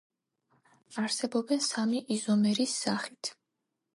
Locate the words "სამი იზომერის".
1.67-2.75